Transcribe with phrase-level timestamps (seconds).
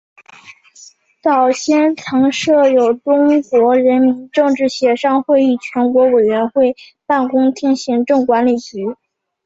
[1.21, 8.95] 早先曾设有中国人民政治协商会议全国委员会办公厅行政管理局。